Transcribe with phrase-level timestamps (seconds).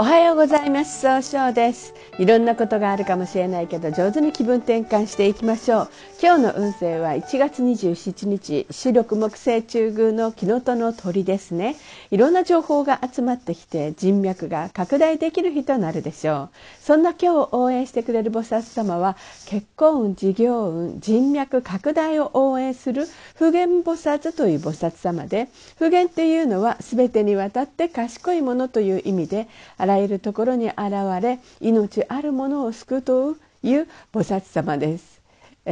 [0.00, 1.00] おはようございます。
[1.00, 1.92] 総称です。
[2.20, 5.90] いろんなことがあるかもしれないけど上手に気分転換していきましょう。
[6.22, 11.74] 今日の運勢は1月27日四六木星中宮の木の戸の鳥ですね。
[12.12, 16.56] いろんな情報が集まってきて人脈が拡大できる日となるでしょう。
[16.80, 19.16] そんな今日を応援してくれる菩薩様は
[19.46, 30.78] 結婚運事業運人脈拡大を応援する普賢菩薩という菩薩様で普賢っていうのは全てにわたって賢いものという意味であらゆるところに現
[31.22, 35.20] れ命あるものを救うという菩薩様です。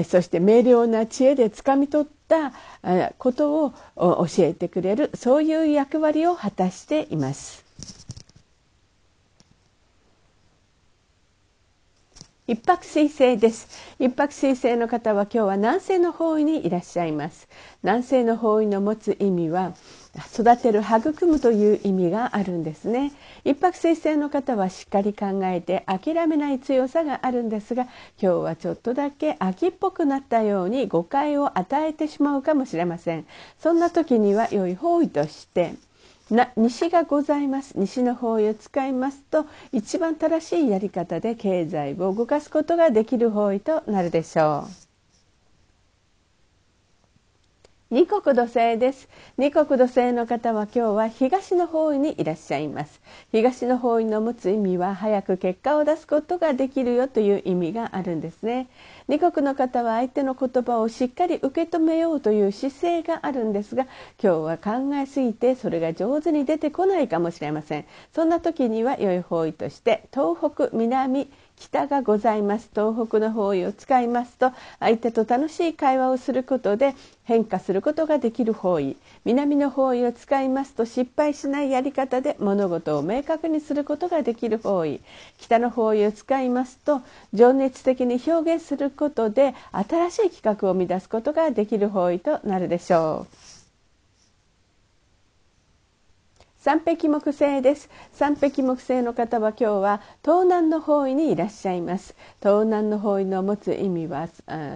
[0.04, 2.52] そして明瞭な知恵でつかみ取った
[3.18, 7.65] ことを教えてくれるそういう役割を果たしています。
[12.48, 13.66] 一泊水星です。
[13.98, 17.48] 一泊水星の方は今日は南西の方位にいらっしゃいます。
[17.82, 19.74] 南西の方位の持つ意味は
[20.32, 23.10] 育てる育むという意味があるんですね。
[23.44, 27.88] 一泊水星の方はしっかり考えて諦めない強さがあるんですが
[28.22, 33.26] 今日はちょっとだけ秋っぽくなったように誤解を与えてしまうかもしれません。
[33.58, 35.74] そんな時には良い方位として
[36.30, 44.85] な西がございます西の方位を使いますと一番正しいやり方で経済を動かすことができる方位となるでしょう。
[47.88, 49.08] 二国土星です。
[49.38, 53.00] 二国土星の方は今日は東の方位にいらっしゃいます。
[53.30, 58.66] 東の方位の持つ意味は早く結果を出すことができるよという意味があるんですね。
[59.06, 63.84] 二国の方は相手の言葉をしっかり受け止めようという姿勢があるんですが
[64.20, 67.84] 今日は考えすぎてそれが上手に出てこないかもしれません。
[68.12, 85.00] そんな時には良い方位として東北南北がございます東北の方位を使いますと相手と楽しい会話をすることで変化することができる方位南の方位を使いますと失敗しないやり方で物事を明確にすることができる方位
[85.38, 87.00] 北の方位を使いますと
[87.32, 93.55] 情熱的に表現することで新しい企画を生み出すことができる方位となるでしょう。
[96.66, 97.88] 三匹木星です。
[98.12, 102.16] 三匹木星の方は今日は東南の方位にいらっしゃいます。
[102.40, 104.28] 東南の方位の持つ意味は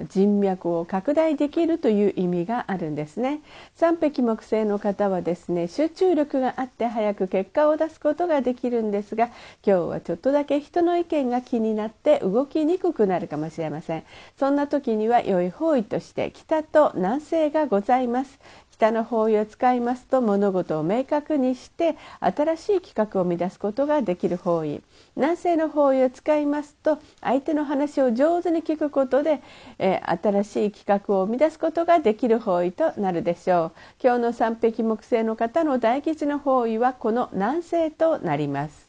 [0.09, 3.41] 人脈を拡大できるという意味があるんですね。
[3.75, 9.27] 三匹木星の方はですね集中力があって早く結果を出すことができるんですが
[9.67, 14.05] 今日はちょっとだけ人の意見が気になって動きにくくなるかもしれません。
[14.39, 18.39] そんな時には良い方位として北と南西がございます。
[18.81, 24.81] 北の方位を使いますと物事を明確にして新しい企画を生み出すことができる方位。
[25.17, 29.43] 南西の方位を使いますと相手の話を上手に聞くことで、
[29.79, 33.73] えー、新しい企画を生み出すことができる方位となるでしょう。
[34.03, 38.89] 今日の三匹木星の方の大吉の方位はこの南西となります。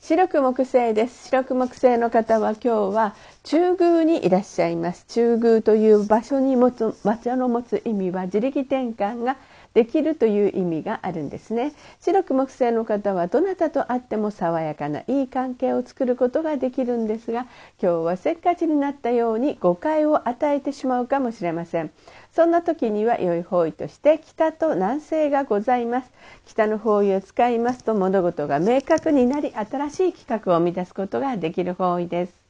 [0.00, 1.28] 白く木星です。
[1.28, 3.14] 白く木星の方は今日は
[3.44, 5.04] 中宮にいらっしゃいます。
[5.08, 9.36] 中宮という場所に持つ場所の持つ意味は自力転換が
[9.74, 11.72] できるという意味があるんですね。
[12.00, 17.46] 白く木星の方はどなたと会っても爽やかないい関係を作ることができるんですが
[17.82, 21.90] 今日はせっかちになったように誤解を与えてしまうかもしれません。
[22.30, 26.12] そんな時には良い方位として北と南西がございます。
[26.46, 32.41] 北の方位を使いますと物事が明確になり新しい企画を生み出すことができる方位です。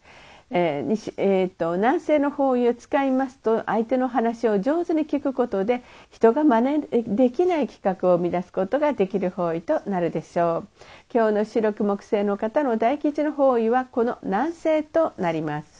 [0.54, 10.68] えー西えーと、南西の方位を使いますと相手の話を上手に聞くことで人が真似できない企画を生み出すことができる方位となるでしょう。
[11.12, 15.71] 今日の白く木星の方の大吉の方位はこの南西となります。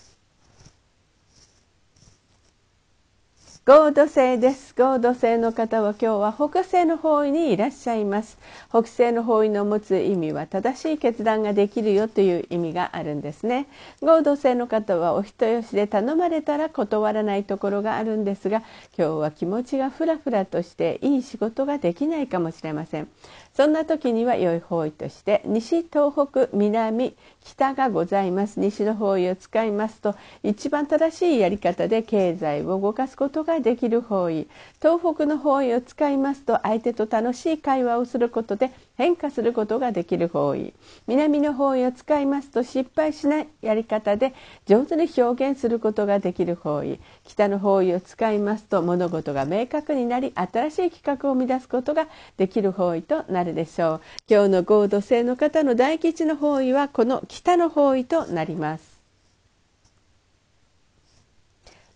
[3.64, 4.74] 合土星です。
[4.76, 8.36] 合土星の方は今日は北西の方位にいらっしゃいます。
[8.70, 13.68] 北西の方位の持つ意味は正しい決断ができるよという意味があるんですね。
[14.02, 18.64] 合土星の方はお人よしで頼まれたら断らないところがあるんですが
[18.98, 23.08] 今日は気持ちがふらふらとしていい仕事ができないかもしれません。
[23.54, 27.14] そんな時には良い方位として西東北南
[27.44, 28.60] 北がございます。
[28.60, 34.48] 西の方位を使いますと一番正しいやり方で経済を動かすことができる方位。
[34.80, 40.74] 東北の方位を使いますと相手と楽しい会話をすることで変化することができる方位。
[41.06, 44.34] 南の方位を使いますと失敗しないやり方で
[44.66, 47.00] 上手に表現することができる方位。
[47.24, 54.00] 北の方位を使いますと物事が明確になり新しい企画を生み出すことができる方位となるでしょう。
[54.28, 58.92] 今日の合土星の方の大吉の方位はこの北の方位となります。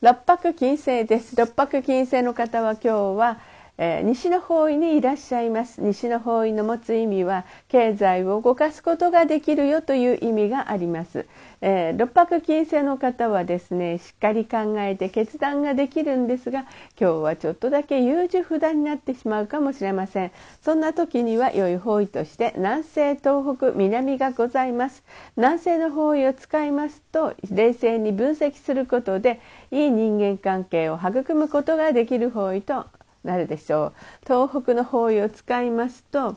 [0.03, 1.35] 六白金星です。
[1.37, 2.89] 六白金星の方は今日
[3.19, 3.39] は
[3.78, 5.81] えー、西の方位にいらっしゃいます。
[5.82, 11.26] 西の方位の持つ意味は経済を動かすことができるよという意味があります、
[11.61, 16.61] えー、六白金星の方はですねしっかり考えて決断ができるんですが
[16.99, 20.32] 今日はちょっとだけ優柔不断になってしまうかもしれません。
[20.62, 25.02] そんな時には良い方位として南西東北南がございます。
[25.37, 29.40] 南西の方位を使いますと冷静に分析することで
[29.70, 32.87] いい人間関係を育むことができる方位と
[33.26, 33.93] なるでしょう。
[34.25, 36.37] 東北の方位を使いますと、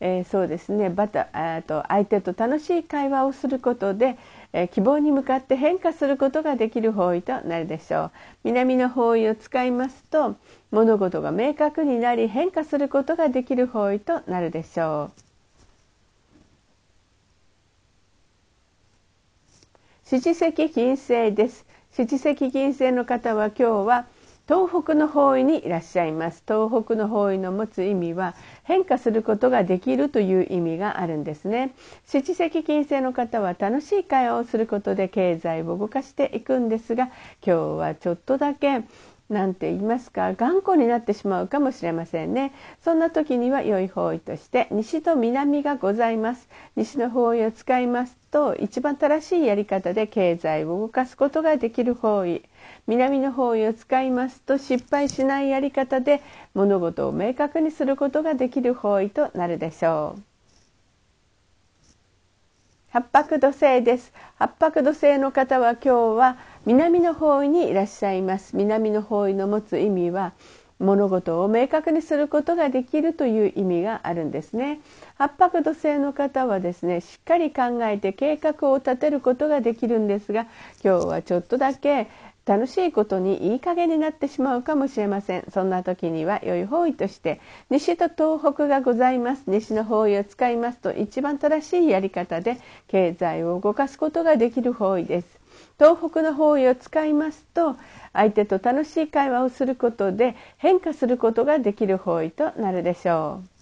[0.00, 1.26] えー、そうですねバタ
[1.62, 4.16] と相手と楽しい会話をすることで、
[4.54, 8.10] えー、希望に向かって変化することができる方位となるでしょう。
[8.44, 10.36] 南の方位を使いますと
[10.70, 15.20] 物事が明確になり変化することができる方位となるでしょう。
[20.04, 21.64] 七石金星です。
[21.92, 24.06] 七石金星の方は今日は
[24.50, 26.42] 東北の方位にいらっしゃいます。
[26.44, 31.72] 東北の方位の持つ意味は変化することができるという意味があるんですね。
[32.04, 37.12] 七石金星の方は楽しい会話をすることで経済を動かしていくんですが
[37.46, 38.82] 今日はちょっとだけ
[39.30, 42.52] なんて言いますか頑固になってしまうかもしれませんね。
[42.82, 46.48] そんな時には良い方位として西と南がございます。
[46.74, 52.42] 西の方位を使いますと一番正しいやり方で経済を動かすことができる方位。
[52.88, 56.22] 南の方位を使いますと失敗しないやり方で
[56.52, 60.22] 物事を明確にすることができる方位となるでしょう。
[62.92, 64.12] 八白土星です。
[64.36, 68.54] 八白土星の方は今日は南の方位にいらっしゃいます。
[68.54, 70.34] 南の方位の持つ意味は
[70.78, 74.80] 物事を明確にすることができるという意味があるんですね。
[75.16, 80.46] 八白土星の方はですねしっかり考えて計画を立てることができるんですが
[80.84, 82.08] 今日はちょっとだけ
[82.46, 85.44] 楽しいことにいい加減になってしまうかもしれません。
[85.52, 89.44] そんな時には良い方位として西と東北がございます。
[89.46, 92.58] 西の方位を使いますと一番正しいやり方で
[92.88, 95.38] 経済を動かすことができる方位です。
[95.78, 97.76] 東北の方位を使いますと
[98.12, 103.59] 相手と楽しい会話をすることで変化することができる方位となるでしょう。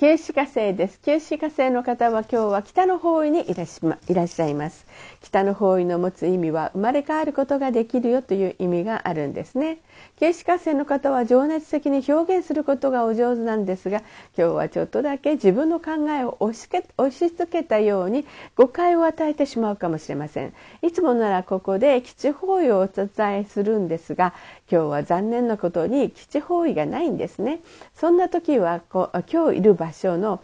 [0.00, 0.98] 九死火星です。
[1.02, 4.86] 九死火星の方は今日は北の方位にいらっしゃいます。
[5.20, 9.80] 北の方位の持つ意味は生まれ変わることができるよという意味があるんですね。
[10.18, 13.98] 九死火星の方は情熱的に表現することがお上手なんですが、
[14.38, 16.66] 今日はちょっとだけ自分の考えを押し
[16.96, 18.24] 押し付けたように
[18.56, 20.54] 誤解を与えてしまうかもしれません。
[20.80, 23.10] いつもならここで基地方位をお伝
[23.40, 24.32] えするんですが、
[24.72, 27.60] 今日は残念なことに基地方位がないんですね。
[27.94, 30.42] そんな時はこう今日いる場所の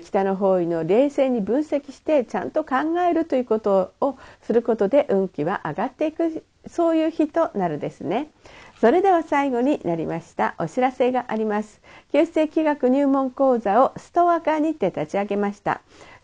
[0.00, 8.30] 北の方位の冷静に分析してちゃんと考えるということをすることで運気は上がっていくそういう日となるですね。
[8.80, 11.80] それでは最後になりましたお知らせがあります。
[12.12, 15.82] 旧世気学入門講座をストアカにて立ち上げました。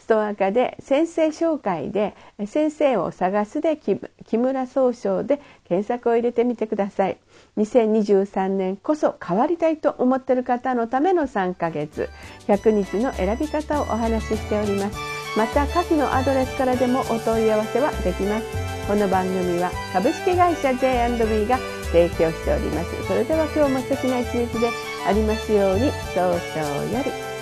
[0.09, 2.15] ストアカで先生紹介で
[2.47, 5.39] 先生を探すで木村総称で
[5.69, 7.19] 検索を入れてみてください。
[7.59, 12.09] 2023年こそ変わりたいと思ってる方のための3ヶ月
[12.47, 14.97] 100日の選び方をお話ししております
[15.37, 18.47] また下記のアドレスからでもお問い合わせはできます
[18.87, 21.59] この番組は株式会社 J&B が
[21.93, 24.71] 提供しておりますそれでは今日も素敵な一日で
[25.07, 26.33] ありますように早々
[26.97, 27.38] より